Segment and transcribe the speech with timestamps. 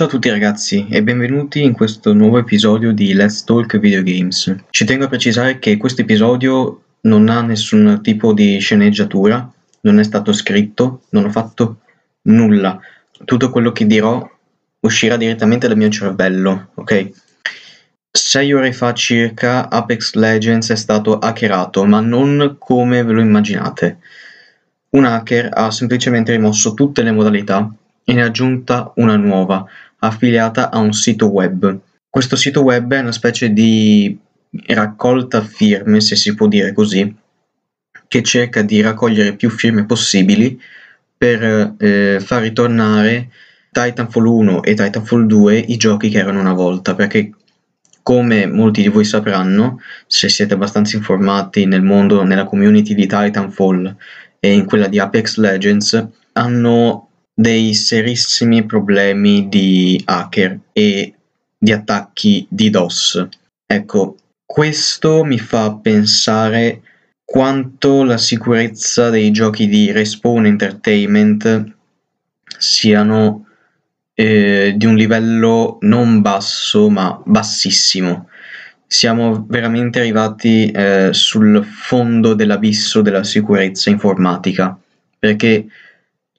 [0.00, 4.56] Ciao a tutti ragazzi e benvenuti in questo nuovo episodio di Let's Talk Video Games.
[4.70, 9.52] Ci tengo a precisare che questo episodio non ha nessun tipo di sceneggiatura,
[9.82, 11.80] non è stato scritto, non ho fatto
[12.22, 12.80] nulla.
[13.26, 14.26] Tutto quello che dirò
[14.80, 17.10] uscirà direttamente dal mio cervello, ok?
[18.10, 23.98] Sei ore fa circa Apex Legends è stato hackerato, ma non come ve lo immaginate.
[24.92, 27.70] Un hacker ha semplicemente rimosso tutte le modalità
[28.02, 29.64] e ne ha aggiunta una nuova,
[30.00, 31.78] affiliata a un sito web.
[32.08, 34.18] Questo sito web è una specie di
[34.66, 37.14] raccolta firme, se si può dire così,
[38.08, 40.60] che cerca di raccogliere più firme possibili
[41.16, 43.30] per eh, far ritornare
[43.70, 47.30] Titanfall 1 e Titanfall 2 i giochi che erano una volta, perché
[48.02, 53.94] come molti di voi sapranno, se siete abbastanza informati nel mondo, nella community di Titanfall
[54.40, 57.09] e in quella di Apex Legends, hanno
[57.40, 61.14] dei serissimi problemi di hacker e
[61.56, 63.28] di attacchi di DOS.
[63.64, 66.82] Ecco, questo mi fa pensare
[67.24, 71.72] quanto la sicurezza dei giochi di Respawn Entertainment
[72.58, 73.46] siano
[74.12, 78.28] eh, di un livello non basso ma bassissimo.
[78.86, 84.78] Siamo veramente arrivati eh, sul fondo dell'abisso della sicurezza informatica
[85.18, 85.66] perché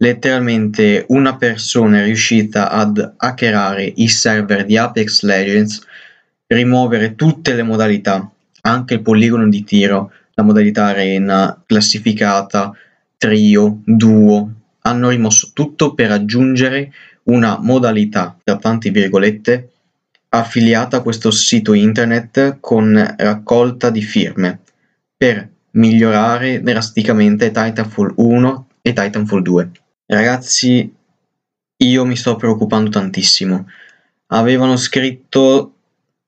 [0.01, 5.85] letteralmente una persona è riuscita ad hackerare i server di Apex Legends,
[6.47, 8.29] rimuovere tutte le modalità,
[8.61, 12.73] anche il poligono di tiro, la modalità arena, classificata,
[13.15, 16.91] trio, duo, hanno rimosso tutto per aggiungere
[17.23, 19.69] una modalità, tra tante virgolette,
[20.29, 24.61] affiliata a questo sito internet con raccolta di firme
[25.15, 29.71] per migliorare drasticamente Titanfall 1 e Titanfall 2.
[30.11, 30.93] Ragazzi,
[31.77, 33.65] io mi sto preoccupando tantissimo.
[34.27, 35.75] Avevano scritto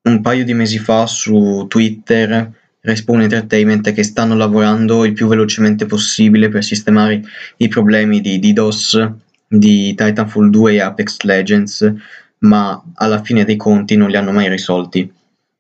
[0.04, 2.50] un paio di mesi fa su Twitter
[2.80, 7.24] Respawn Entertainment che stanno lavorando il più velocemente possibile per sistemare
[7.58, 9.12] i problemi di DDoS
[9.50, 11.94] di Titanfall 2 e Apex Legends,
[12.40, 15.12] ma alla fine dei conti non li hanno mai risolti.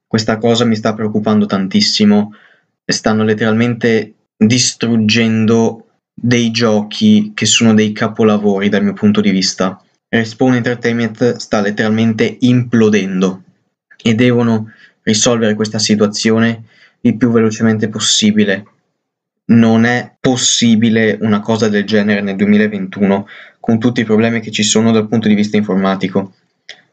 [0.07, 2.33] Questa cosa mi sta preoccupando tantissimo.
[2.85, 9.81] Stanno letteralmente distruggendo dei giochi che sono dei capolavori dal mio punto di vista.
[10.09, 13.43] Respawn Entertainment sta letteralmente implodendo
[14.01, 14.71] e devono
[15.01, 16.63] risolvere questa situazione
[17.01, 18.65] il più velocemente possibile
[19.45, 23.27] non è possibile una cosa del genere nel 2021
[23.59, 26.33] con tutti i problemi che ci sono dal punto di vista informatico.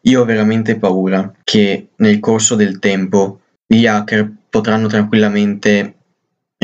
[0.02, 5.94] Io ho veramente paura che nel corso del tempo gli hacker potranno tranquillamente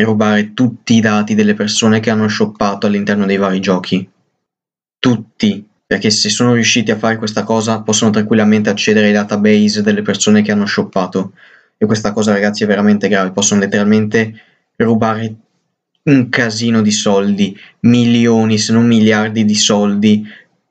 [0.02, 4.08] rubare tutti i dati delle persone che hanno shoppato all'interno dei vari giochi.
[4.98, 10.02] Tutti, perché se sono riusciti a fare questa cosa possono tranquillamente accedere ai database delle
[10.02, 11.32] persone che hanno shoppato.
[11.78, 14.34] E questa cosa ragazzi è veramente grave, possono letteralmente
[14.76, 15.34] rubare
[16.04, 20.26] un casino di soldi, milioni se non miliardi di soldi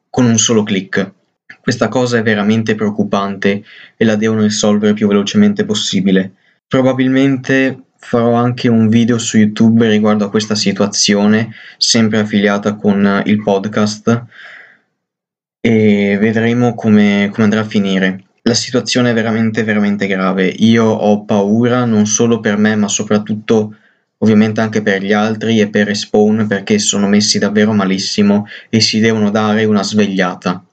[0.09, 1.13] con un solo clic.
[1.61, 3.63] Questa cosa è veramente preoccupante
[3.97, 6.33] e la devono risolvere il più velocemente possibile.
[6.67, 13.41] Probabilmente farò anche un video su YouTube riguardo a questa situazione, sempre affiliata con il
[13.41, 14.23] podcast,
[15.59, 18.23] e vedremo come, come andrà a finire.
[18.43, 20.45] La situazione è veramente, veramente grave.
[20.45, 23.75] Io ho paura non solo per me, ma soprattutto
[24.19, 28.99] ovviamente anche per gli altri e per Respawn perché sono messi davvero malissimo e si
[28.99, 30.63] devono dare una svegliata.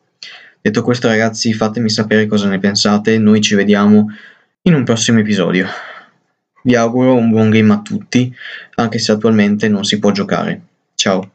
[0.61, 4.07] Detto questo ragazzi fatemi sapere cosa ne pensate, noi ci vediamo
[4.63, 5.67] in un prossimo episodio.
[6.63, 8.33] Vi auguro un buon game a tutti,
[8.77, 10.61] anche se attualmente non si può giocare.
[10.95, 11.31] Ciao!